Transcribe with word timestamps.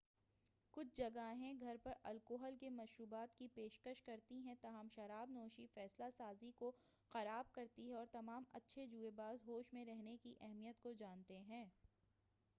کُچھ 0.73 0.87
جگہیں 0.95 1.53
گھر 1.61 1.75
پر 1.83 1.93
الکحل 2.03 2.55
کے 2.59 2.69
مشروبات 2.69 3.35
کی 3.37 3.47
پیشکش 3.47 4.01
کرتی 4.03 4.39
ہیں 4.41 4.55
تاہم 4.61 4.87
شراب 4.91 5.31
نوشی 5.31 5.65
فیصلہ 5.73 6.05
سازی 6.17 6.51
کو 6.57 6.71
خراب 7.11 7.51
کرتی 7.51 7.87
ہے 7.89 7.93
اور 7.93 8.05
تمام 8.11 8.43
اچھے 8.53 8.85
جوئے 8.87 9.11
باز 9.15 9.47
ہوش 9.47 9.73
میں 9.73 9.85
رہنے 9.85 10.15
کی 10.17 10.35
اہمیت 10.39 10.81
کو 10.81 10.93
جانتے 10.93 11.39
ہیں 11.41 11.65